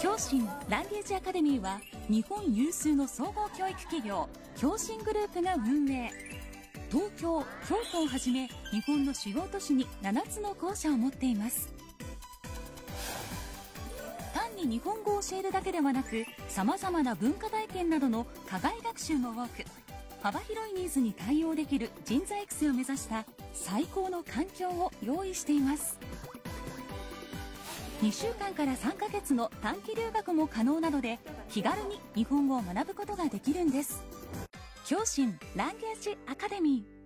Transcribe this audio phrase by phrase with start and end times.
[0.00, 1.78] 教信ランゲージアカデミーは
[2.08, 6.10] 日本有数の総合教育企業共進グループが運営。
[6.90, 11.70] 東京京都をはじめ日本の主要都市に7つの校舎を持っています。
[14.32, 19.66] 単に日本語を教えるだけではなく様々な文化体験などの課外学習も多く
[20.22, 25.98] 幅広いニーズに対応できる人材育成を目指した最高の環境を用意しています。
[28.00, 31.18] 2週間から3ヶ月の短期留学も可能なので
[31.50, 34.02] 気軽に日本語を学ぶことができるんです。
[34.86, 36.99] 教心ランゲージアカデミー。